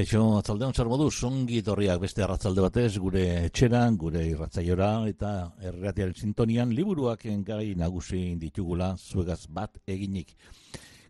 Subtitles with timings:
[0.00, 5.32] Keixo, atzaldeon zer moduz, ongi torriak beste arratzalde batez, gure etxeran, gure irratzaiora eta
[5.70, 10.32] erratiaren sintonian, liburuak gai nagusi ditugula, zuegaz bat eginik.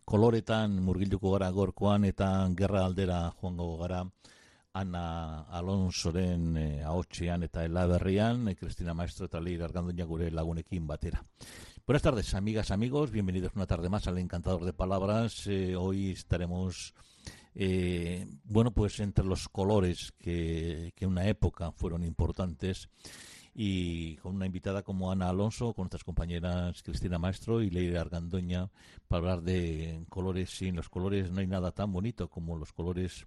[0.04, 4.02] Koloretan murgilduko gara gorkoan eta gerra aldera joango gara,
[4.74, 11.22] Ana Alonsoren eh, ahotxean eta elaberrian, eh, Cristina Maestro eta Leir Argandoña gure lagunekin batera.
[11.86, 15.46] Buenas tardes, amigas, amigos, bienvenidos una tarde más al Encantador de Palabras.
[15.46, 16.92] Eh, hoy estaremos
[17.54, 22.88] eh, bueno, pues entre los colores que, en una época fueron importantes
[23.54, 28.70] y con una invitada como Ana Alonso, con nuestras compañeras Cristina Maestro y Leire Argandoña
[29.08, 30.50] para hablar de colores.
[30.50, 33.26] Sin los colores no hay nada tan bonito como los colores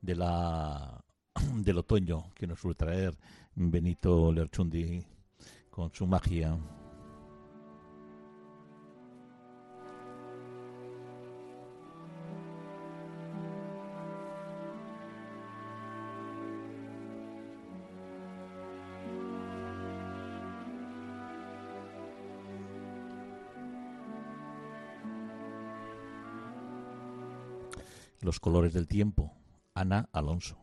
[0.00, 1.04] de la
[1.54, 3.16] del otoño que nos suele traer
[3.54, 5.04] Benito Lerchundi
[5.70, 6.58] con su magia.
[28.30, 29.36] Los colores del tiempo,
[29.74, 30.56] Ana Alonso.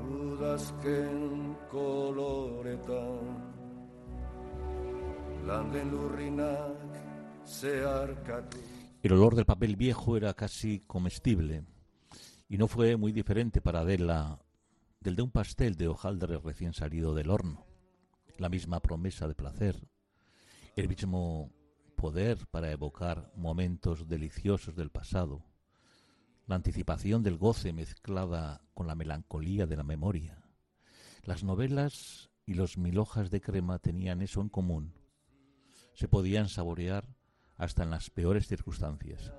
[0.00, 3.18] Udazken koloretan
[5.46, 8.56] landen lurrinak zeharkatu
[9.02, 11.66] El olor del papel viejo era casi comestible
[12.48, 14.40] y no fue muy diferente para Adela
[15.00, 17.66] del de un pastel de hojaldre recién salido del horno.
[18.38, 19.86] La misma promesa de placer,
[20.76, 21.52] el mismo
[22.04, 25.42] poder para evocar momentos deliciosos del pasado,
[26.46, 30.44] la anticipación del goce mezclada con la melancolía de la memoria.
[31.22, 34.92] Las novelas y los mil hojas de crema tenían eso en común.
[35.94, 37.08] Se podían saborear
[37.56, 39.32] hasta en las peores circunstancias.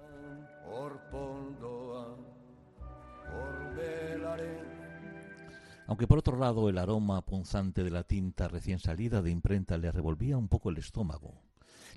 [5.85, 9.91] Aunque por otro lado el aroma punzante de la tinta recién salida de imprenta le
[9.91, 11.44] revolvía un poco el estómago.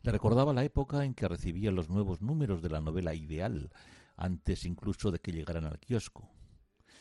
[0.03, 3.71] Le recordaba la época en que recibía los nuevos números de la novela Ideal,
[4.17, 6.29] antes incluso de que llegaran al kiosco.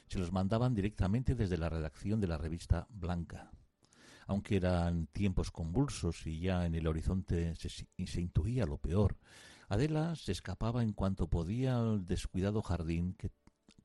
[0.07, 3.51] Se los mandaban directamente desde la redacción de la revista Blanca.
[4.25, 7.87] Aunque eran tiempos convulsos y ya en el horizonte se,
[8.21, 9.17] intuía lo peor,
[9.69, 13.31] Adela se escapaba en cuanto podía al descuidado jardín que,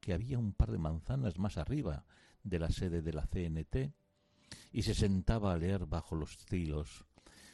[0.00, 2.04] que había un par de manzanas más arriba
[2.42, 3.92] de la sede de la CNT
[4.72, 7.04] y se sentaba a leer bajo los tilos.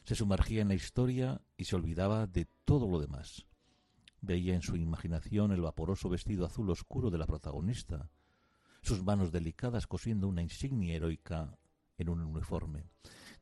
[0.08, 3.44] Se sumergía en la historia y se olvidaba de todo lo demás.
[4.22, 8.08] Veía en su imaginación el vaporoso vestido azul oscuro de la protagonista,
[8.80, 11.58] sus manos delicadas cosiendo una insignia heroica
[11.98, 12.86] en un uniforme,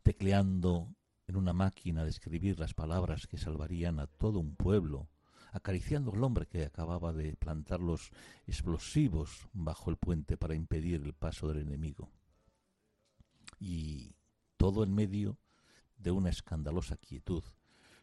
[0.03, 0.93] tecleando
[1.28, 5.09] en una máquina de escribir las palabras que salvarían a todo un pueblo,
[5.53, 8.10] acariciando al hombre que acababa de plantar los
[8.44, 12.10] explosivos bajo el puente para impedir el paso del enemigo.
[13.60, 14.16] Y
[14.56, 15.38] todo en medio
[15.96, 17.42] de una escandalosa quietud,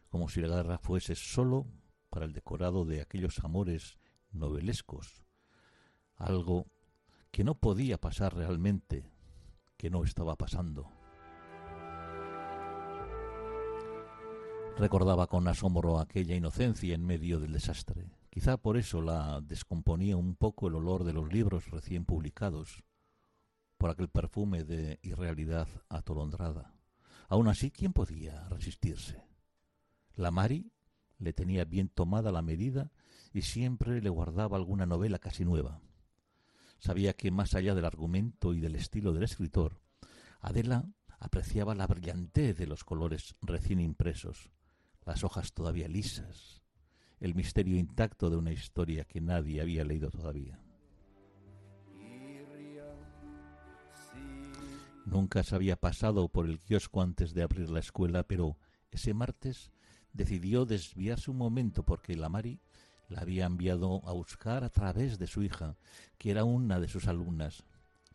[0.08, 1.66] como si la guerra fuese sólo
[2.10, 3.98] para el decorado de aquellos amores
[4.32, 5.24] novelescos,
[6.16, 6.66] algo
[7.30, 9.10] que no podía pasar realmente,
[9.76, 10.88] que no estaba pasando.
[14.76, 18.06] Recordaba con asombro aquella inocencia en medio del desastre.
[18.30, 22.82] Quizá por eso la descomponía un poco el olor de los libros recién publicados,
[23.78, 26.73] por aquel perfume de irrealidad atolondrada.
[27.28, 29.24] Aún así, ¿quién podía resistirse?
[30.14, 30.70] La Mari
[31.18, 32.92] le tenía bien tomada la medida
[33.32, 35.80] y siempre le guardaba alguna novela casi nueva.
[36.78, 39.80] Sabía que más allá del argumento y del estilo del escritor,
[40.40, 40.84] Adela
[41.18, 44.50] apreciaba la brillantez de los colores recién impresos,
[45.04, 46.62] las hojas todavía lisas,
[47.20, 50.63] el misterio intacto de una historia que nadie había leído todavía.
[55.04, 58.56] Nunca se había pasado por el kiosco antes de abrir la escuela, pero
[58.90, 59.70] ese martes
[60.12, 62.60] decidió desviarse un momento porque la Mari
[63.08, 65.76] la había enviado a buscar a través de su hija,
[66.16, 67.64] que era una de sus alumnas.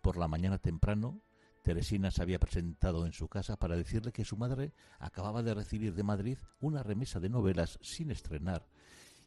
[0.01, 1.21] Por la mañana temprano,
[1.61, 5.93] Teresina se había presentado en su casa para decirle que su madre acababa de recibir
[5.93, 8.67] de Madrid una remesa de novelas sin estrenar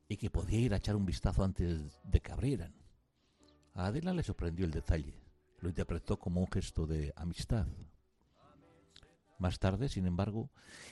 [0.09, 2.75] y que podía ir a echar un vistazo antes de que abrieran.
[3.75, 5.22] A Adela le sorprendió el detalle.
[5.63, 7.69] Lo interpretó como un gesto de amistad.
[9.39, 10.51] Más tarde, sin embargo,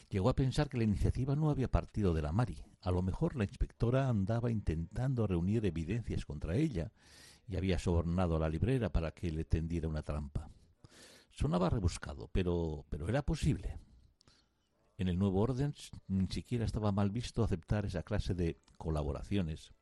[0.09, 2.63] llegó a pensar que la iniciativa no había partido de la Mari.
[2.81, 6.93] A lo mejor la inspectora andaba intentando reunir evidencias contra ella
[7.49, 10.49] y había sobornado a la librera para que le tendiera una trampa.
[11.33, 13.77] Sonaba rebuscado, pero, pero era posible.
[14.99, 15.75] En el nuevo orden
[16.07, 19.73] ni siquiera estaba mal visto aceptar esa clase de colaboraciones.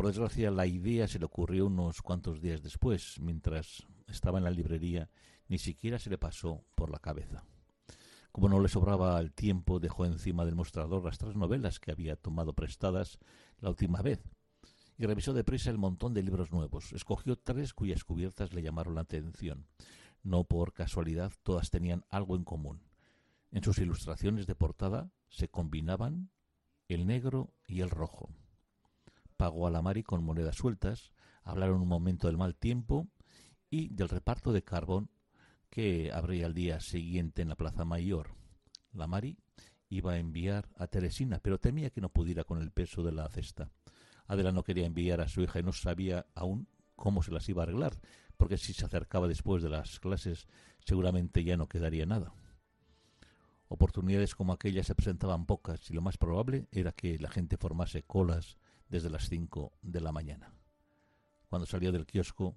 [0.00, 4.50] Por desgracia, la idea se le ocurrió unos cuantos días después, mientras estaba en la
[4.50, 5.10] librería,
[5.46, 7.44] ni siquiera se le pasó por la cabeza.
[8.32, 12.16] Como no le sobraba el tiempo, dejó encima del mostrador las tres novelas que había
[12.16, 13.18] tomado prestadas
[13.58, 14.22] la última vez
[14.96, 16.94] y revisó deprisa el montón de libros nuevos.
[16.94, 19.66] Escogió tres cuyas cubiertas le llamaron la atención.
[20.22, 22.80] No por casualidad, todas tenían algo en común.
[23.50, 26.30] En sus ilustraciones de portada se combinaban
[26.88, 28.30] el negro y el rojo.
[29.40, 31.14] Pagó a la Mari con monedas sueltas,
[31.44, 33.08] hablaron un momento del mal tiempo
[33.70, 35.08] y del reparto de carbón
[35.70, 38.34] que habría el día siguiente en la Plaza Mayor.
[38.92, 39.38] La Mari
[39.88, 43.30] iba a enviar a Teresina, pero temía que no pudiera con el peso de la
[43.30, 43.70] cesta.
[44.26, 47.62] Adela no quería enviar a su hija y no sabía aún cómo se las iba
[47.62, 47.98] a arreglar,
[48.36, 50.48] porque si se acercaba después de las clases
[50.84, 52.34] seguramente ya no quedaría nada.
[53.68, 58.02] Oportunidades como aquellas se presentaban pocas y lo más probable era que la gente formase
[58.02, 58.58] colas
[58.90, 60.52] desde las cinco de la mañana.
[61.48, 62.56] Cuando salió del kiosco,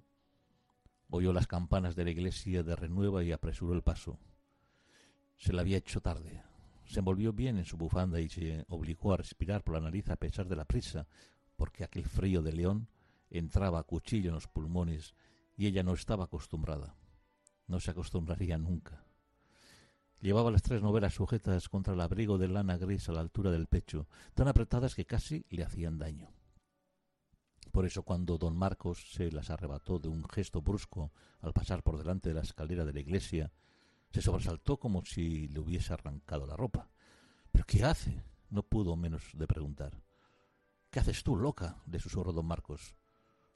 [1.08, 4.18] oyó las campanas de la iglesia de renueva y apresuró el paso.
[5.36, 6.42] Se le había hecho tarde.
[6.86, 10.16] Se envolvió bien en su bufanda y se obligó a respirar por la nariz a
[10.16, 11.06] pesar de la prisa,
[11.56, 12.88] porque aquel frío de león
[13.30, 15.14] entraba a cuchillo en los pulmones
[15.56, 16.96] y ella no estaba acostumbrada.
[17.66, 19.04] No se acostumbraría nunca.
[20.24, 23.66] Llevaba las tres novelas sujetas contra el abrigo de lana gris a la altura del
[23.66, 26.30] pecho, tan apretadas que casi le hacían daño.
[27.70, 31.12] Por eso cuando don Marcos se las arrebató de un gesto brusco
[31.42, 33.52] al pasar por delante de la escalera de la iglesia,
[34.12, 36.88] se sobresaltó como si le hubiese arrancado la ropa.
[37.52, 38.24] ¿Pero qué hace?
[38.48, 40.00] No pudo menos de preguntar.
[40.88, 41.82] ¿Qué haces tú, loca?
[41.84, 42.94] le susurró don Marcos.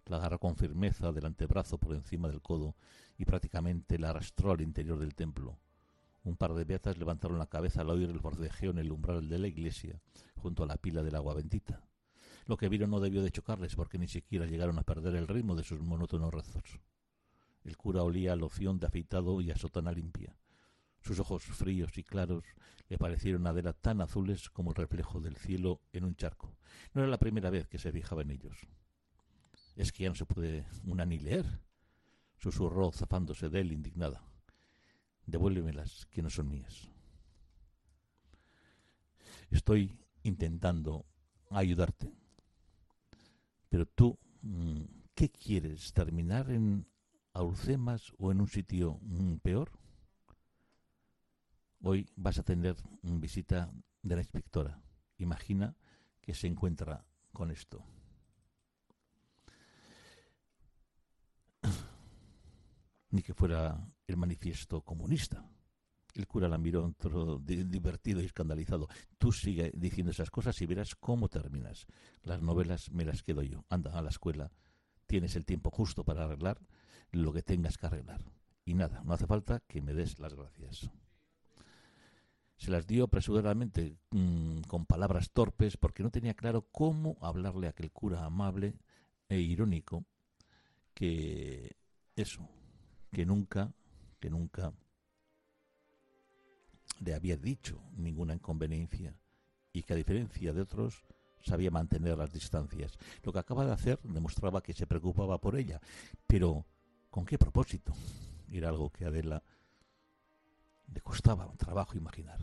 [0.04, 2.76] La agarró con firmeza del antebrazo por encima del codo
[3.16, 5.58] y prácticamente la arrastró al interior del templo.
[6.24, 9.38] Un par de beatas levantaron la cabeza al oír el bordejeo en el umbral de
[9.38, 10.00] la iglesia,
[10.36, 11.82] junto a la pila del agua bendita.
[12.46, 15.54] Lo que vieron no debió de chocarles porque ni siquiera llegaron a perder el ritmo
[15.54, 16.80] de sus monótonos rezos.
[17.64, 20.36] El cura olía a loción de afeitado y a sotana limpia.
[21.00, 22.44] Sus ojos fríos y claros
[22.88, 26.56] le parecieron a tan azules como el reflejo del cielo en un charco.
[26.94, 28.66] No era la primera vez que se fijaba en ellos.
[29.76, 31.60] Es que ya no se puede una ni leer,
[32.38, 34.27] susurró zafándose de él indignada.
[35.28, 36.88] Devuélvemelas, que no son mías.
[39.50, 41.04] Estoy intentando
[41.50, 42.10] ayudarte.
[43.68, 44.84] Pero tú, mm,
[45.14, 45.92] ¿qué quieres?
[45.92, 46.86] ¿Terminar en
[47.34, 49.70] Alcemas o en un sitio mm, peor?
[51.82, 53.70] Hoy vas a tener visita
[54.02, 54.80] de la inspectora.
[55.18, 55.76] Imagina
[56.22, 57.04] que se encuentra
[57.34, 57.84] con esto.
[63.10, 63.78] Ni que fuera
[64.08, 65.48] el manifiesto comunista.
[66.14, 66.92] El cura la miró
[67.44, 68.88] divertido y escandalizado.
[69.18, 71.86] Tú sigue diciendo esas cosas y verás cómo terminas.
[72.22, 73.64] Las novelas me las quedo yo.
[73.68, 74.50] Anda a la escuela.
[75.06, 76.58] Tienes el tiempo justo para arreglar
[77.12, 78.24] lo que tengas que arreglar.
[78.64, 80.90] Y nada, no hace falta que me des las gracias.
[82.56, 87.70] Se las dio apresuradamente mm, con palabras torpes porque no tenía claro cómo hablarle a
[87.70, 88.74] aquel cura amable
[89.28, 90.04] e irónico
[90.92, 91.76] que
[92.16, 92.48] eso,
[93.12, 93.72] que nunca,
[94.18, 94.72] que nunca
[97.00, 99.14] le había dicho ninguna inconveniencia
[99.72, 101.04] y que a diferencia de otros
[101.40, 102.98] sabía mantener las distancias.
[103.22, 105.80] Lo que acaba de hacer demostraba que se preocupaba por ella,
[106.26, 106.66] pero
[107.10, 107.92] ¿con qué propósito?
[108.50, 109.42] Era algo que a Adela
[110.92, 112.38] le costaba trabajo imaginar.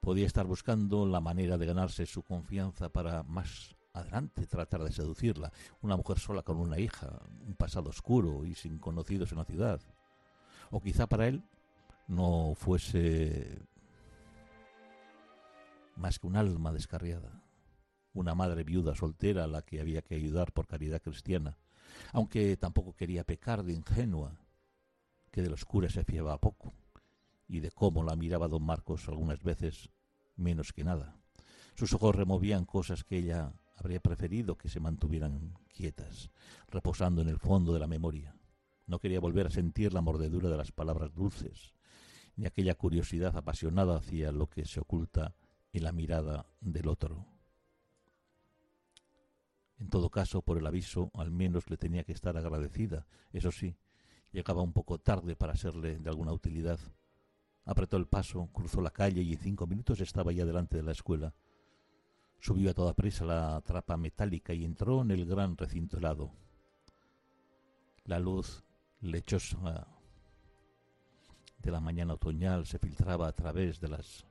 [0.00, 5.52] Podía estar buscando la manera de ganarse su confianza para más adelante tratar de seducirla.
[5.82, 9.80] Una mujer sola con una hija, un pasado oscuro y sin conocidos en la ciudad.
[10.70, 11.42] O quizá para él
[12.06, 13.58] no fuese
[15.96, 17.42] más que un alma descarriada,
[18.14, 21.58] una madre viuda soltera a la que había que ayudar por caridad cristiana,
[22.12, 24.38] aunque tampoco quería pecar de ingenua,
[25.30, 26.72] que de los curas se fiaba poco,
[27.48, 29.90] y de cómo la miraba don Marcos algunas veces
[30.36, 31.16] menos que nada.
[31.74, 36.30] Sus ojos removían cosas que ella habría preferido que se mantuvieran quietas,
[36.68, 38.34] reposando en el fondo de la memoria.
[38.86, 41.74] No quería volver a sentir la mordedura de las palabras dulces,
[42.36, 45.34] ni aquella curiosidad apasionada hacia lo que se oculta
[45.72, 47.26] en la mirada del otro.
[49.78, 53.06] En todo caso, por el aviso, al menos le tenía que estar agradecida.
[53.32, 53.76] Eso sí,
[54.32, 56.80] llegaba un poco tarde para serle de alguna utilidad.
[57.64, 60.92] Apretó el paso, cruzó la calle y en cinco minutos estaba ya delante de la
[60.92, 61.34] escuela.
[62.40, 66.30] Subió a toda prisa la trapa metálica y entró en el gran recinto helado.
[68.04, 68.64] La luz
[69.00, 69.88] lechosa
[71.58, 74.26] de la mañana otoñal se filtraba a través de las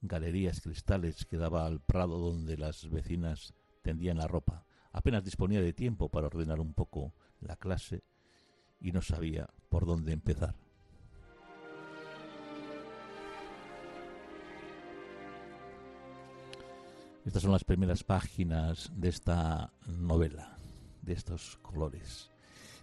[0.00, 4.66] galerías cristales que daba al prado donde las vecinas tendían la ropa.
[4.90, 8.02] Apenas disponía de tiempo para ordenar un poco la clase
[8.80, 10.56] y no sabía por dónde empezar.
[17.24, 20.58] Estas son las primeras páginas de esta novela,
[21.02, 22.30] de estos colores.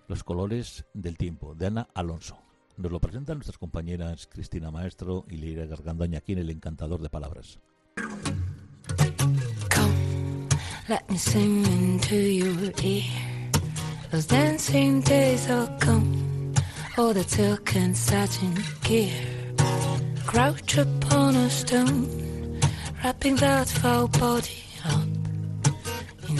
[0.08, 2.38] Los colores del tiempo, de Ana Alonso.
[2.77, 7.10] Nos lo presentan nuestras compañeras Cristina Maestro y Leira Gargandaña aquí en El Encantador de
[7.10, 7.60] Palabras.
[10.88, 13.03] Let me sing into your ear.
[15.79, 16.53] Come.
[16.98, 19.12] All the satin gear.
[20.25, 22.29] Crouch upon a stone.
[23.03, 25.08] Wrapping that foul body up.
[26.27, 26.38] In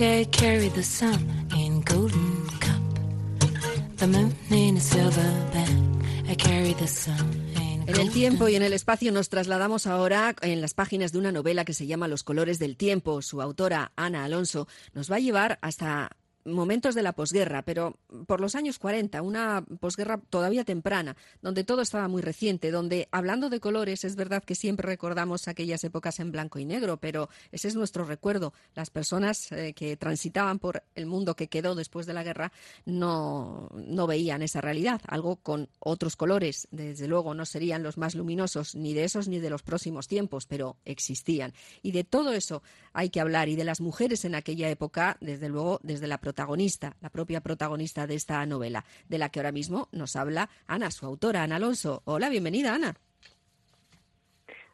[0.00, 2.82] I carry the sun in golden cup.
[3.96, 5.32] The moon in a silver.
[6.28, 7.50] I carry the sun
[7.90, 11.32] En el tiempo y en el espacio nos trasladamos ahora en las páginas de una
[11.32, 13.20] novela que se llama Los colores del tiempo.
[13.20, 16.12] Su autora, Ana Alonso, nos va a llevar hasta
[16.44, 21.82] momentos de la posguerra, pero por los años 40, una posguerra todavía temprana, donde todo
[21.82, 26.32] estaba muy reciente, donde hablando de colores es verdad que siempre recordamos aquellas épocas en
[26.32, 28.52] blanco y negro, pero ese es nuestro recuerdo.
[28.74, 32.52] Las personas eh, que transitaban por el mundo que quedó después de la guerra
[32.84, 38.14] no, no veían esa realidad, algo con otros colores, desde luego no serían los más
[38.14, 41.52] luminosos ni de esos ni de los próximos tiempos, pero existían.
[41.82, 45.48] Y de todo eso hay que hablar y de las mujeres en aquella época, desde
[45.48, 49.88] luego, desde la protagonista, la propia protagonista de esta novela, de la que ahora mismo
[49.90, 52.02] nos habla Ana, su autora, Ana Alonso.
[52.04, 52.94] Hola, bienvenida, Ana.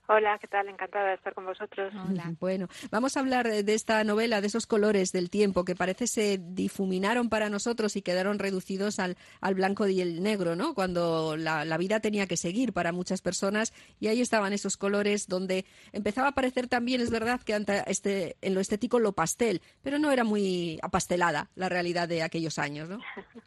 [0.09, 0.69] Hola, ¿qué tal?
[0.69, 1.93] Encantada de estar con vosotros.
[2.41, 6.39] Bueno, vamos a hablar de esta novela, de esos colores del tiempo que parece se
[6.39, 10.75] difuminaron para nosotros y quedaron reducidos al, al blanco y el negro, ¿no?
[10.75, 15.29] Cuando la, la, vida tenía que seguir para muchas personas y ahí estaban esos colores
[15.29, 19.99] donde empezaba a aparecer también, es verdad, que este, en lo estético lo pastel, pero
[19.99, 22.99] no era muy apastelada la realidad de aquellos años, ¿no?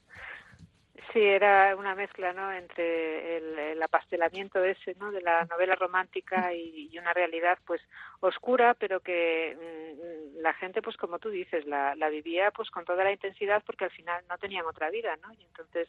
[1.12, 2.52] Sí, era una mezcla, ¿no?
[2.52, 5.12] Entre el, apastelamiento ese, ¿no?
[5.12, 7.82] De la novela romántica y, una realidad, pues,
[8.20, 12.86] oscura, pero que mm, la gente, pues, como tú dices, la, la, vivía, pues, con
[12.86, 15.34] toda la intensidad, porque al final no tenían otra vida, ¿no?
[15.34, 15.88] Y entonces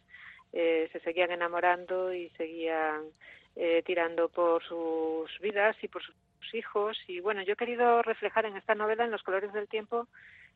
[0.52, 3.02] eh, se seguían enamorando y seguían
[3.56, 6.14] eh, tirando por sus vidas y por sus
[6.54, 6.98] hijos.
[7.08, 10.08] Y bueno, yo he querido reflejar en esta novela, en los colores del tiempo,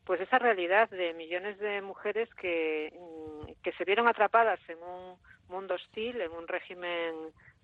[0.05, 5.17] pues esa realidad de millones de mujeres que, mm, que se vieron atrapadas en un
[5.49, 7.15] mundo hostil, en un régimen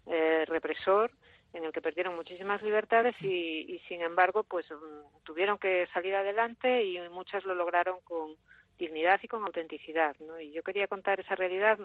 [0.08, 1.12] eh, represor,
[1.54, 6.16] en el que perdieron muchísimas libertades y, y, sin embargo pues mm, tuvieron que salir
[6.16, 8.36] adelante y muchas lo lograron con
[8.82, 10.16] dignidad y con autenticidad.
[10.20, 10.40] ¿no?
[10.40, 11.78] Y yo quería contar esa realidad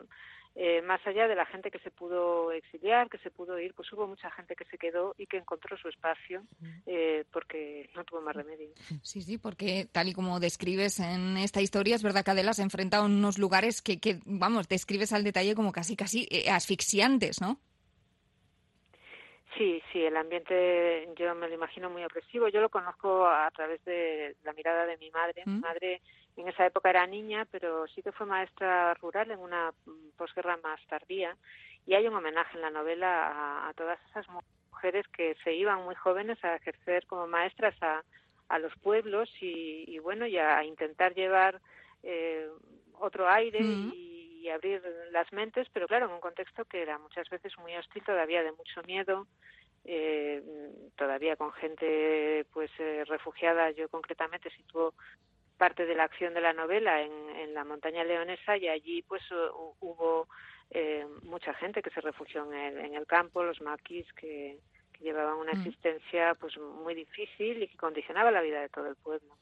[0.54, 3.92] eh, más allá de la gente que se pudo exiliar, que se pudo ir, pues
[3.92, 6.42] hubo mucha gente que se quedó y que encontró su espacio
[6.86, 8.70] eh, porque no tuvo más remedio.
[9.02, 12.62] Sí, sí, porque tal y como describes en esta historia, es verdad que Adela se
[12.62, 17.42] enfrenta a unos lugares que, que vamos, describes al detalle como casi, casi eh, asfixiantes,
[17.42, 17.60] ¿no?
[19.58, 22.48] Sí, sí, el ambiente yo me lo imagino muy opresivo.
[22.48, 25.42] Yo lo conozco a través de la mirada de mi madre.
[25.46, 26.02] Mi madre
[26.37, 29.73] en esa época era niña, pero sí que fue maestra rural en una
[30.16, 31.37] posguerra más tardía.
[31.87, 35.95] Y hay un homenaje en la novela a, todas esas mujeres que se iban muy
[35.95, 38.02] jóvenes a ejercer como maestras a,
[38.49, 41.61] a los pueblos y, y, bueno, y a intentar llevar
[42.02, 42.49] eh,
[43.00, 44.14] otro aire y,
[44.47, 48.45] abrir las mentes, pero claro, en un contexto que era muchas veces muy hostil, todavía
[48.45, 49.26] de mucho miedo,
[49.85, 50.40] eh,
[50.95, 53.73] todavía con gente pues eh, refugiada.
[53.73, 54.95] Yo concretamente situo
[55.56, 59.22] parte de la acción de la novela en, en la montaña leonesa y allí pues
[59.30, 60.28] hubo
[60.70, 64.58] eh, mucha gente que se refugió en el, en el campo, los maquis que,
[64.98, 65.58] que llevaban una mm.
[65.58, 69.36] existencia pues muy difícil y que condicionaba la vida de todo el pueblo.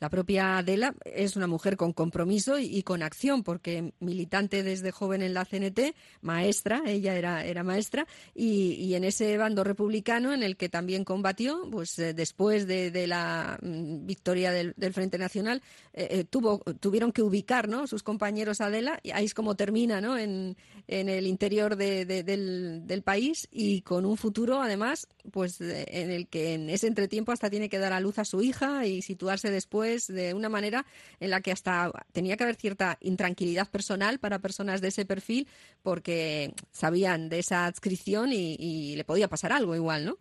[0.00, 5.22] La propia Adela es una mujer con compromiso y, con acción, porque militante desde joven
[5.22, 10.56] en la CNT, maestra, ella era, era maestra, y, en ese bando republicano en el
[10.56, 15.62] que también combatió, pues eh, después de, la mm, victoria del, Frente Nacional,
[15.92, 17.86] eh, eh, tuvo, tuvieron que ubicar ¿no?
[17.86, 20.16] sus compañeros Adela, y ahí es como termina ¿no?
[20.16, 26.10] en, en el interior del, del país y con un futuro, además, además, pues en
[26.10, 29.02] el que en ese entretiempo hasta tiene que dar a luz a su hija y
[29.02, 30.84] situarse después de una manera
[31.20, 35.46] en la que hasta tenía que haber cierta intranquilidad personal para personas de ese perfil
[35.82, 40.16] porque sabían de esa adscripción y, y le podía pasar algo igual, ¿no?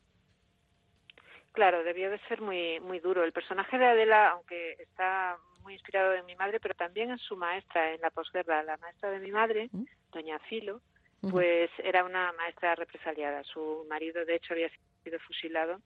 [1.54, 3.24] Claro, debió de ser muy muy duro.
[3.24, 7.36] El personaje de Adela, aunque está muy inspirado en mi madre, pero también en su
[7.36, 9.84] maestra en la posguerra, la maestra de mi madre, mm.
[10.12, 10.82] doña Filo,
[11.30, 13.44] pues era una maestra represaliada.
[13.44, 14.70] Su marido, de hecho, había
[15.04, 15.80] sido fusilado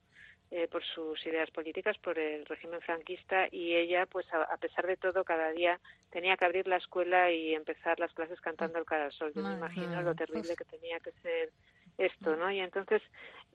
[0.50, 4.96] eh, por sus ideas políticas, por el régimen franquista, y ella, pues a, pesar de
[4.96, 5.78] todo, cada día
[6.10, 9.32] tenía que abrir la escuela y empezar las clases cantando el cara sol.
[9.34, 11.50] Yo me imagino lo terrible que tenía que ser
[11.98, 12.50] esto, ¿no?
[12.50, 13.02] Y entonces,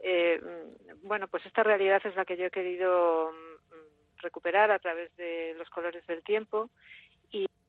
[0.01, 0.39] eh,
[1.01, 5.55] bueno, pues esta realidad es la que yo he querido mm, recuperar a través de
[5.57, 6.69] los colores del tiempo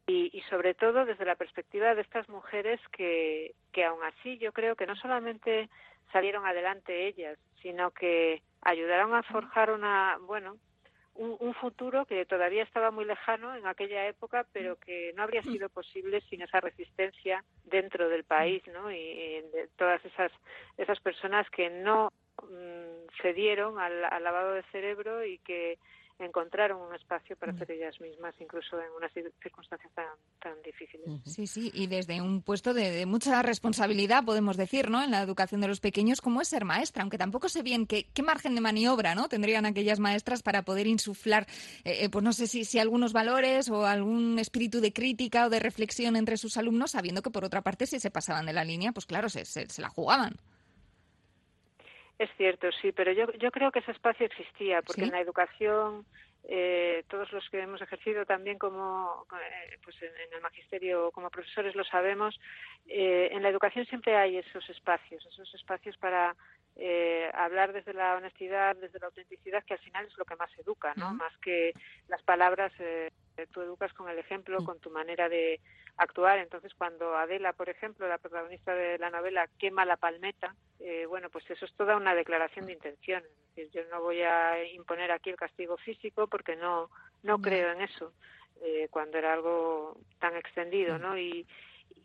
[0.06, 4.52] y, y, sobre todo desde la perspectiva de estas mujeres que, que aún así yo
[4.52, 5.70] creo que no solamente
[6.12, 10.56] salieron adelante ellas, sino que ayudaron a forjar una, bueno,
[11.14, 15.68] un, futuro que todavía estaba muy lejano en aquella época, pero que no habría sido
[15.68, 18.90] posible sin esa resistencia dentro del país, ¿no?
[18.90, 18.96] Y,
[19.52, 20.32] de todas esas
[20.76, 25.78] esas personas que no mm, cedieron al, al lavado de cerebro y que
[26.18, 30.06] encontraron un espacio para ser ellas mismas, incluso en unas circunstancias tan,
[30.40, 31.06] tan difíciles.
[31.24, 35.02] Sí, sí, y desde un puesto de, mucha responsabilidad, podemos decir, ¿no?
[35.02, 38.06] En la educación de los pequeños, como es ser maestra, aunque tampoco sé bien qué,
[38.12, 39.28] qué margen de maniobra, ¿no?
[39.28, 41.46] Tendrían aquellas maestras para poder insuflar,
[41.84, 45.50] eh, eh, pues no sé si, si algunos valores o algún espíritu de crítica o
[45.50, 48.64] de reflexión entre sus alumnos, sabiendo que por otra parte, si se pasaban de la
[48.64, 50.36] línea, pues claro, se, se la jugaban.
[52.18, 56.06] Es cierto, sí, pero yo, yo creo que ese espacio existía, porque en la educación,
[56.44, 61.74] eh, todos los que hemos ejercido también como eh, pues en, el magisterio como profesores
[61.74, 62.38] lo sabemos,
[62.86, 66.36] eh, en la educación siempre hay esos espacios, esos espacios para
[66.76, 70.50] eh, hablar desde la honestidad, desde la autenticidad, que al final es lo que más
[70.58, 71.14] educa, ¿no?
[71.14, 71.72] Más que
[72.08, 73.12] las palabras, eh,
[73.52, 75.60] tú educas con el ejemplo, con tu manera de
[75.96, 76.38] actuar.
[76.38, 81.30] Entonces, cuando Adela, por ejemplo, la protagonista de la novela, quema la palmeta, eh, bueno,
[81.30, 83.22] pues eso es toda una declaración de intención.
[83.22, 86.90] Es decir, yo no voy a imponer aquí el castigo físico porque no,
[87.22, 88.12] no creo en eso,
[88.62, 91.16] eh, cuando era algo tan extendido, ¿no?
[91.18, 91.46] Y,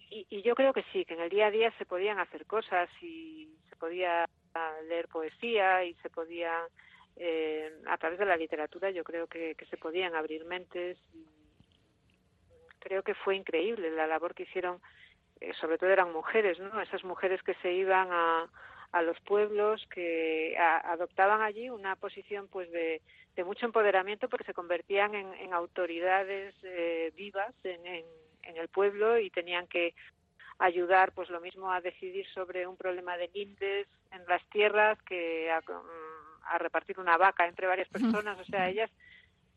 [0.10, 2.46] y, y yo creo que sí, que en el día a día se podían hacer
[2.46, 4.28] cosas y se podía
[4.88, 6.68] leer poesía y se podía,
[7.16, 10.98] eh, a través de la literatura, yo creo que, se podían abrir mentes.
[12.80, 14.82] Creo que fue increíble la labor que hicieron,
[15.40, 16.82] eh, sobre todo eran mujeres, ¿no?
[16.82, 18.50] Esas mujeres que se iban a,
[18.92, 23.02] a los pueblos, que adoptaban allí una posición pues de,
[23.36, 28.06] de, mucho empoderamiento porque se convertían en, en autoridades eh, vivas en, en,
[28.44, 29.94] en el pueblo y tenían que
[30.58, 35.50] ayudar pues lo mismo a decidir sobre un problema de lindes en las tierras que
[35.52, 38.90] a, mm, repartir una vaca entre varias personas o sea ellas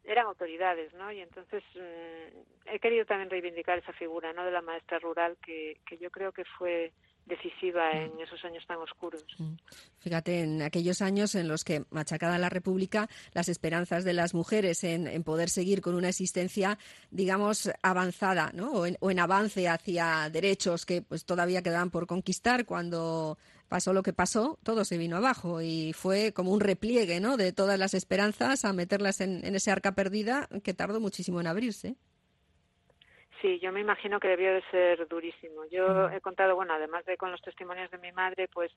[0.04, 4.62] eran autoridades no y entonces mm, he querido también reivindicar esa figura no de la
[4.62, 6.92] maestra rural que, que yo creo que fue
[7.26, 7.96] decisiva mm.
[7.96, 9.24] en esos años tan oscuros.
[9.38, 9.54] Mm.
[9.98, 14.82] Fíjate, en aquellos años en los que, machacada la República, las esperanzas de las mujeres
[14.84, 16.78] en, poder seguir con una existencia,
[17.10, 18.72] digamos, avanzada, ¿no?
[18.72, 23.38] O en, avance hacia derechos que pues todavía quedaban por conquistar cuando
[23.72, 27.38] pasó lo que pasó, todo se vino abajo y fue como un repliegue, ¿no?
[27.38, 31.46] De todas las esperanzas a meterlas en, en ese arca perdida que tardó muchísimo en
[31.46, 31.96] abrirse.
[33.40, 35.64] Sí, yo me imagino que debió de ser durísimo.
[35.70, 38.70] Yo he contado, bueno, además de con los testimonios de mi madre, pues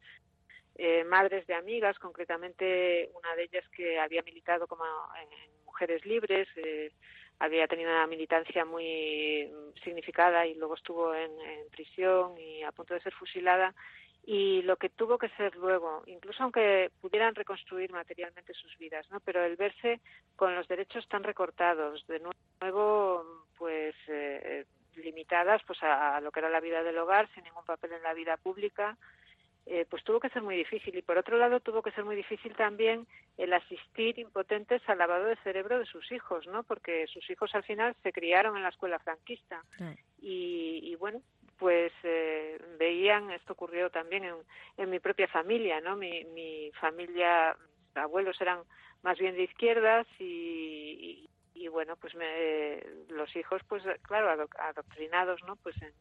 [0.75, 4.85] eh, madres de amigas, concretamente una de ellas que había militado como
[5.21, 5.29] en
[5.65, 6.93] Mujeres Libres, eh,
[7.39, 9.51] había tenido una militancia muy
[9.83, 13.75] significada y luego estuvo en, en prisión y a punto de ser fusilada
[14.27, 19.19] y lo que tuvo que ser luego, incluso aunque pudieran reconstruir materialmente sus vidas, ¿no?
[19.19, 20.01] Pero el verse
[20.35, 22.19] con los derechos tan recortados, de
[22.61, 27.65] nuevo, pues eh, limitadas, pues a, lo que era la vida del hogar, sin ningún
[27.65, 28.97] papel en la vida pública,
[29.67, 30.95] eh, pues tuvo que ser muy difícil.
[30.95, 33.05] Y por otro lado, tuvo que ser muy difícil también
[33.37, 36.63] el asistir impotentes al lavado de cerebro de sus hijos, ¿no?
[36.63, 39.63] Porque sus hijos al final se criaron en la escuela franquista.
[40.19, 41.21] Y, y, bueno,
[41.57, 44.35] pues eh, veían, esto ocurrió también en,
[44.77, 45.95] en, mi propia familia, ¿no?
[45.95, 47.55] Mi, mi familia,
[47.87, 48.59] mis abuelos eran
[49.03, 55.55] más bien de izquierdas y, y, bueno, pues me, los hijos, pues claro, adoctrinados, ¿no?
[55.57, 55.93] Pues en,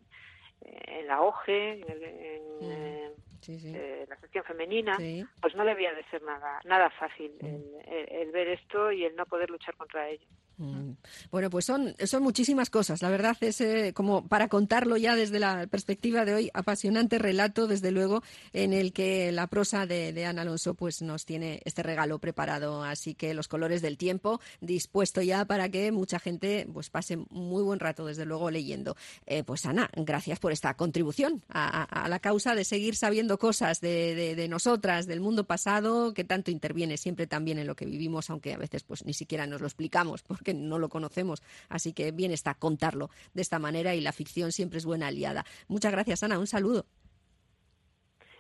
[0.63, 3.15] en la OGE, en, en
[3.47, 4.97] eh, la sección femenina,
[5.41, 7.63] pues no debía de ser nada nada fácil el,
[8.09, 10.27] el, ver esto y el no poder luchar contra ello.
[10.57, 10.93] Mm.
[11.31, 13.03] Bueno, pues son, son muchísimas cosas.
[13.03, 17.67] La verdad es eh, como para contarlo ya desde la perspectiva de hoy, apasionante relato,
[17.67, 22.19] desde luego, en el que la prosa de, Ana Alonso pues nos tiene este regalo
[22.19, 22.85] preparado.
[22.85, 27.63] Así que los colores del tiempo dispuesto ya para que mucha gente pues pase muy
[27.63, 28.97] buen rato, desde luego, leyendo.
[29.27, 34.47] Eh, pues Ana, gracias por esta contribución a, la causa de seguir sabiendo cosas de,
[34.49, 38.59] nosotras, del mundo pasado, que tanto interviene siempre también en lo que vivimos, aunque a
[38.59, 41.43] veces pues ni siquiera nos lo explicamos que no lo conocemos.
[41.69, 45.45] Así que bien está contarlo de esta manera y la ficción siempre es buena aliada.
[45.67, 46.39] Muchas gracias, Ana.
[46.39, 46.87] Un saludo.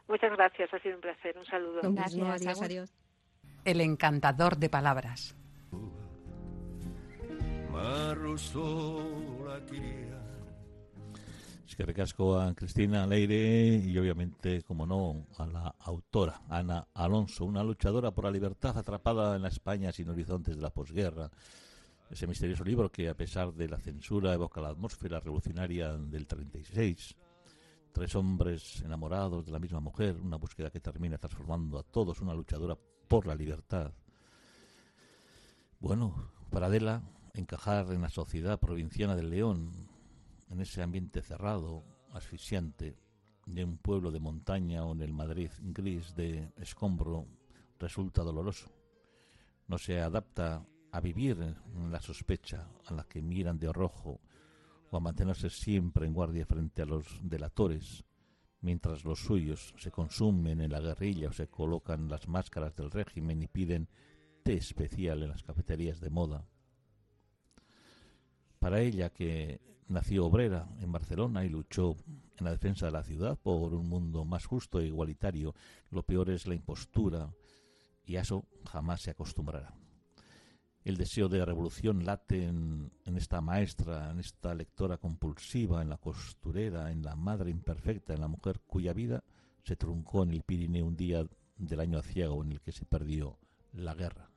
[0.07, 1.37] Muchas gracias, ha sido un placer.
[1.39, 1.81] Un saludo.
[1.81, 2.95] adiós, adiós.
[3.65, 5.35] El encantador de palabras.
[11.67, 17.45] Es que recasco a Cristina Leire y obviamente, como no, a la autora, Ana Alonso,
[17.45, 21.31] una luchadora por la libertad atrapada en la España sin horizontes de la posguerra
[22.11, 27.17] ese misterioso libro que, a pesar de la censura, evoca la atmósfera revolucionaria del 36.
[27.93, 32.35] Tres hombres enamorados de la misma mujer, una búsqueda que termina transformando a todos una
[32.35, 32.77] luchadora
[33.09, 33.93] por la libertad.
[35.81, 37.03] Bueno, para Adela,
[37.35, 39.73] encajar en la sociedad provinciana del León,
[40.51, 42.97] en ese ambiente cerrado, asfixiante,
[43.47, 47.27] de un pueblo de montaña o en el Madrid gris de escombro,
[47.79, 48.71] resulta doloroso.
[49.69, 50.65] No se adapta
[50.95, 51.37] a vivir
[51.91, 54.21] la sospecha, a la que miran de rojo,
[54.91, 58.05] o a mantenerse siempre en guardia frente a los delatores,
[58.61, 63.43] mientras los suyos se consumen en la guerrilla o se colocan las máscaras del régimen
[63.43, 63.89] y piden
[64.45, 66.47] té especial en las cafeterías de moda.
[68.61, 71.97] Para ella, que nació obrera en Barcelona y luchó
[72.39, 75.57] en la defensa de la ciudad por un mundo más justo e igualitario,
[75.91, 77.35] lo peor es la impostura,
[78.07, 79.75] y a eso jamás se acostumbrará
[80.85, 86.93] el deseo de revolución late en, esta maestra, en esta lectora compulsiva, en la costurera,
[86.93, 89.25] en la madre imperfecta, en la mujer cuya vida
[89.63, 93.39] se truncó en el Pirineo un día del año aciago en el que se perdió
[93.73, 94.31] la guerra.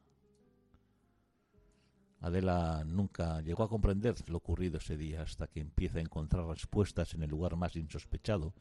[2.21, 7.13] Adela nunca llegó a comprender lo ocurrido ese día hasta que empieza a encontrar respuestas
[7.13, 8.53] en el lugar más insospechado,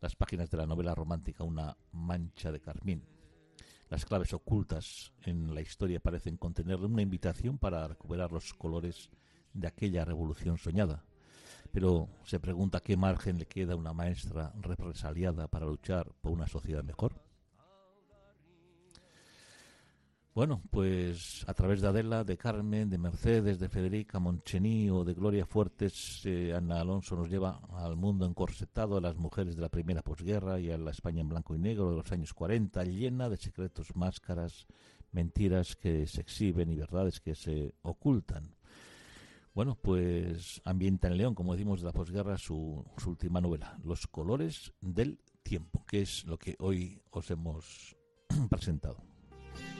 [0.00, 3.02] las páginas de la novela romántica Una mancha de carmín,
[3.94, 9.08] las claves ocultas en la historia parecen contener una invitación para recuperar los colores
[9.52, 11.04] de aquella revolución soñada.
[11.70, 16.48] Pero se pregunta qué margen le queda a una maestra represaliada para luchar por una
[16.48, 17.23] sociedad mejor.
[20.34, 25.14] Bueno, pues a través de Adela, de Carmen, de Mercedes, de Federica Monchení o de
[25.14, 29.68] Gloria Fuertes, eh, Ana Alonso nos lleva al mundo encorsetado, a las mujeres de la
[29.68, 33.28] primera posguerra y a la España en blanco y negro de los años 40, llena
[33.28, 34.66] de secretos, máscaras,
[35.12, 38.56] mentiras que se exhiben y verdades que se ocultan.
[39.54, 44.08] Bueno, pues ambienta en León, como decimos, de la posguerra, su, su última novela, Los
[44.08, 47.96] colores del tiempo, que es lo que hoy os hemos
[48.50, 49.13] presentado.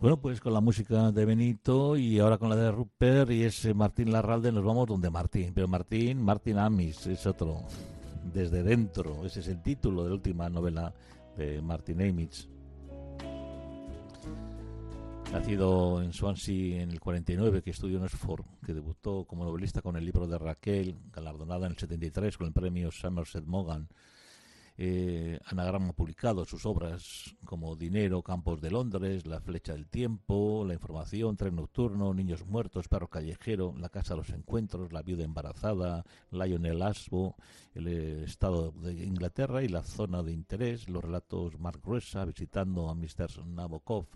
[0.00, 3.72] Bueno, pues con la música de Benito y ahora con la de Rupert y ese
[3.72, 5.52] Martín Larralde nos vamos donde Martín.
[5.54, 7.62] Pero Martín, Martín Amis es otro,
[8.32, 9.24] desde dentro.
[9.24, 10.92] Ese es el título de la última novela
[11.36, 12.48] de Martin Amis.
[15.34, 19.96] Nacido en Swansea en el 49, que estudió en Oxford, que debutó como novelista con
[19.96, 23.88] el libro de Raquel, galardonada en el 73 con el premio Somerset Maugham
[24.76, 30.74] eh, Anagrama publicado sus obras como Dinero, Campos de Londres, La Flecha del Tiempo, La
[30.74, 36.04] Información, Tren Nocturno, Niños Muertos, Perro Callejero, La Casa de los Encuentros, La Viuda Embarazada,
[36.30, 37.36] Lionel Asbo,
[37.74, 37.88] El
[38.24, 43.46] Estado de Inglaterra y La Zona de Interés, los relatos Mark Gruesa visitando a Mr.
[43.46, 44.06] Nabokov,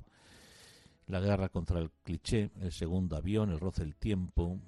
[1.09, 4.59] La Guerra contra el Cliché, El Segundo Avión, El Roce del Tiempo,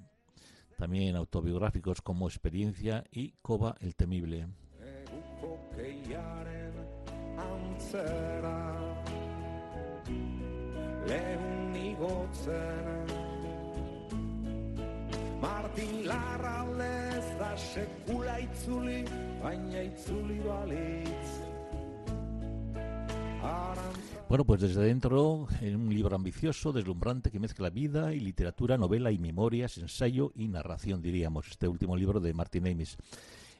[0.77, 4.47] también autobiográficos como Experiencia y Coba el Temible.
[15.41, 19.03] Martin Larra lez da sekula itzuli,
[19.41, 21.41] baina itzuli balitz
[24.31, 29.11] Bueno, pues desde dentro, en un libro ambicioso, deslumbrante, que mezcla vida y literatura, novela
[29.11, 32.95] y memorias, ensayo y narración, diríamos, este último libro de Martin Amis.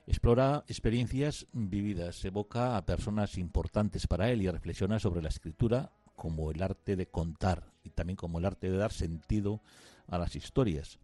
[0.07, 6.51] Explora experiencias vividas, evoca a personas importantes para él y reflexiona sobre la escritura como
[6.51, 9.61] el arte de contar y también como el arte de dar sentido
[10.07, 10.99] a las historias.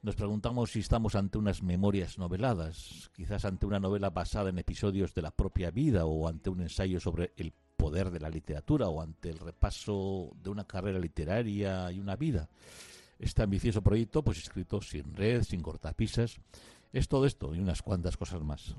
[0.00, 5.12] Nos preguntamos si estamos ante unas memorias noveladas, quizás ante una novela basada en episodios
[5.12, 9.02] de la propia vida o ante un ensayo sobre el poder de la literatura o
[9.02, 12.48] ante el repaso de una carrera literaria y una vida.
[13.18, 16.38] Este ambicioso proyecto, pues escrito sin red, sin cortapisas,
[16.92, 18.76] es todo esto y unas cuantas cosas más.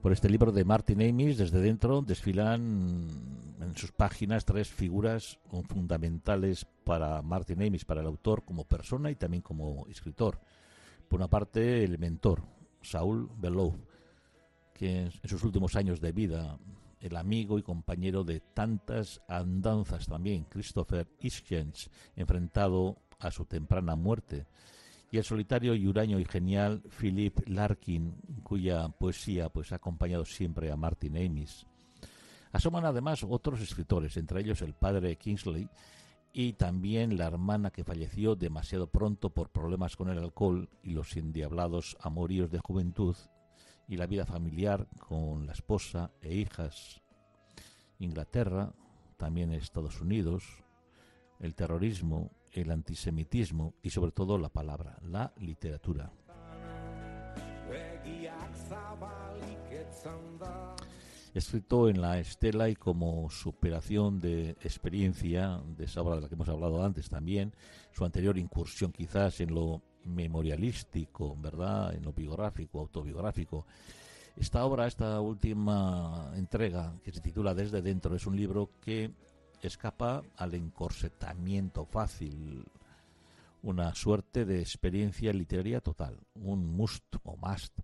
[0.00, 3.08] Por este libro de Martin Amis, desde dentro desfilan
[3.60, 9.16] en sus páginas tres figuras fundamentales para Martin Amis, para el autor como persona y
[9.16, 10.38] también como escritor.
[11.08, 12.42] Por una parte, el mentor,
[12.86, 13.74] Saul Bellow,
[14.72, 16.58] que en sus últimos años de vida,
[17.00, 24.46] el amigo y compañero de tantas andanzas también, Christopher Hitchens, enfrentado a su temprana muerte,
[25.10, 30.70] y el solitario y huraño y genial Philip Larkin, cuya poesía pues ha acompañado siempre
[30.70, 31.66] a Martin Amis.
[32.52, 35.68] Asoman además otros escritores, entre ellos el padre Kingsley
[36.38, 41.16] y también la hermana que falleció demasiado pronto por problemas con el alcohol y los
[41.16, 43.16] endiablados amoríos de juventud
[43.88, 47.00] y la vida familiar con la esposa e hijas.
[48.00, 48.74] Inglaterra,
[49.16, 50.44] también Estados Unidos,
[51.40, 56.12] el terrorismo, el antisemitismo y sobre todo la palabra, la literatura
[61.38, 66.34] escrito en la estela y como superación de experiencia de esa obra de la que
[66.34, 67.54] hemos hablado antes también,
[67.92, 71.94] su anterior incursión quizás en lo memorialístico, ¿verdad?
[71.94, 73.66] En lo biográfico, autobiográfico.
[74.36, 79.10] Esta obra, esta última entrega que se titula Desde dentro, es un libro que
[79.60, 82.64] escapa al encorsetamiento fácil,
[83.62, 87.78] una suerte de experiencia literaria total, un must o must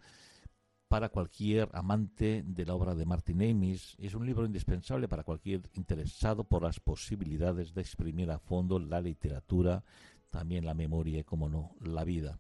[0.93, 3.97] para cualquier amante de la obra de Martin Amis.
[3.99, 9.01] Es un libro indispensable para cualquier interesado por las posibilidades de exprimir a fondo la
[9.01, 9.83] literatura,
[10.29, 12.39] también la memoria y, como no, la vida.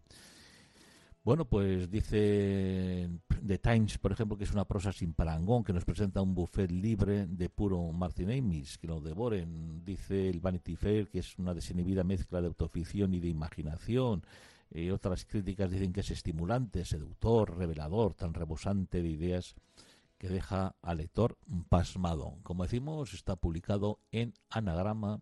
[1.24, 3.08] Bueno, pues dice
[3.46, 6.70] The Times, por ejemplo, que es una prosa sin parangón, que nos presenta un buffet
[6.70, 9.82] libre de puro Martin Amis, que lo devoren.
[9.82, 14.22] Dice el Vanity Fair, que es una desinhibida mezcla de autoficción y de imaginación.
[14.74, 19.54] Y otras críticas dicen que es estimulante, seductor, revelador, tan rebosante de ideas
[20.16, 21.36] que deja al lector
[21.68, 22.38] pasmado.
[22.42, 25.20] Como decimos, está publicado en Anagrama.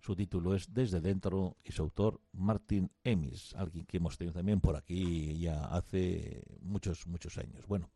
[0.00, 4.60] Su título es Desde Dentro y su autor Martin Emis, alguien que hemos tenido también
[4.60, 7.66] por aquí ya hace muchos, muchos años.
[7.66, 7.88] Bueno,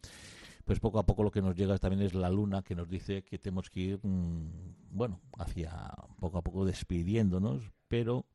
[0.65, 3.23] pues poco a poco lo que nos llega también es la luna que nos dice
[3.23, 8.27] que tenemos que ir, mm, bueno, hacia poco a poco despidiéndonos, pero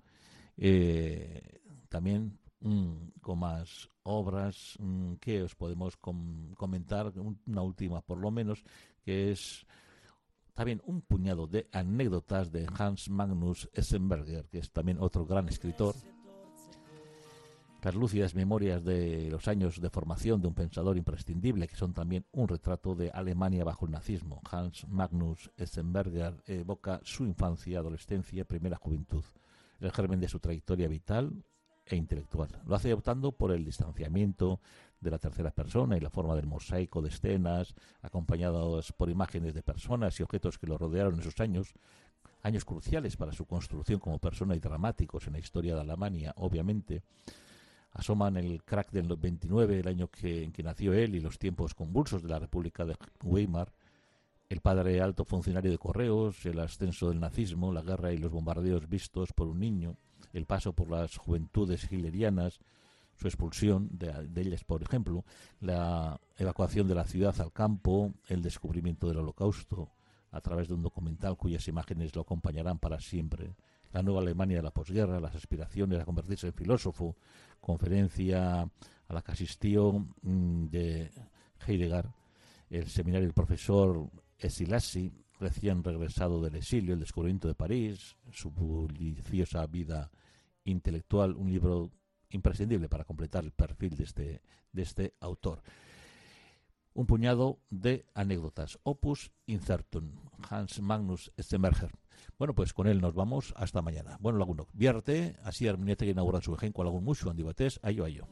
[0.57, 2.39] eh, también
[3.21, 8.63] con más obras mm, que os podemos comentar, una última por lo menos,
[9.03, 9.65] que es
[10.53, 15.95] también un puñado de anécdotas de Hans Magnus Essenberger, que es también otro gran escritor.
[17.81, 22.27] Las lúcidas memorias de los años de formación de un pensador imprescindible, que son también
[22.31, 24.39] un retrato de Alemania bajo el nazismo.
[24.51, 29.23] Hans Magnus Essenberger evoca su infancia, adolescencia, primera juventud,
[29.79, 31.43] el germen de su trayectoria vital,
[31.85, 32.49] e intelectual.
[32.65, 34.59] Lo hace optando por el distanciamiento
[34.99, 39.63] de la tercera persona y la forma del mosaico de escenas, acompañados por imágenes de
[39.63, 41.73] personas y objetos que lo rodearon en esos años,
[42.43, 47.01] años cruciales para su construcción como persona y dramáticos en la historia de Alemania, obviamente.
[47.93, 51.73] Asoman el crack del 29, el año que, en que nació él, y los tiempos
[51.73, 53.73] convulsos de la República de Weimar,
[54.47, 58.87] el padre alto funcionario de correos, el ascenso del nazismo, la guerra y los bombardeos
[58.87, 59.97] vistos por un niño,
[60.33, 62.59] el paso por las juventudes hilerianas,
[63.15, 65.23] su expulsión de, ellas, por ejemplo,
[65.59, 69.91] la evacuación de la ciudad al campo, el descubrimiento del holocausto
[70.31, 73.53] a través de un documental cuyas imágenes lo acompañarán para siempre,
[73.91, 77.15] la nueva Alemania de la posguerra, las aspiraciones a convertirse en filósofo,
[77.59, 81.11] conferencia a la que asistió mm, de
[81.67, 82.07] Heidegger,
[82.69, 89.65] el seminario del profesor Esilassi, recién regresado del exilio, el descubrimiento de París, su bulliciosa
[89.67, 90.09] vida
[90.65, 91.91] intelectual, un libro
[92.29, 95.61] imprescindible para completar el perfil de este, de este autor.
[96.93, 98.77] un puñado de anécdotas.
[98.83, 100.11] Opus Incertum,
[100.49, 101.91] Hans Magnus Stemmerger.
[102.37, 104.17] Bueno, pues con él nos vamos hasta mañana.
[104.19, 108.27] Bueno, lagunok, biarte, así arminete que inauguran su ejenco lagun mucho, andibates, ayo ayo.